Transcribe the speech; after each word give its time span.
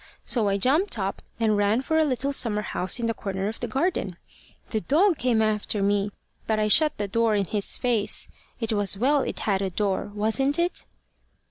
So 0.25 0.47
I 0.47 0.57
jumped 0.57 0.97
up, 0.97 1.21
and 1.39 1.55
ran 1.55 1.83
for 1.83 1.99
a 1.99 2.03
little 2.03 2.33
summer 2.33 2.63
house 2.63 2.99
in 2.99 3.05
the 3.05 3.13
corner 3.13 3.47
of 3.47 3.59
the 3.59 3.67
garden. 3.67 4.17
The 4.71 4.81
dog 4.81 5.19
came 5.19 5.43
after 5.43 5.83
me, 5.83 6.11
but 6.47 6.57
I 6.59 6.69
shut 6.69 6.97
the 6.97 7.07
door 7.07 7.35
in 7.35 7.45
his 7.45 7.77
face. 7.77 8.27
It 8.59 8.73
was 8.73 8.97
well 8.97 9.21
it 9.21 9.41
had 9.41 9.61
a 9.61 9.69
door 9.69 10.11
wasn't 10.15 10.57
it?" 10.57 10.87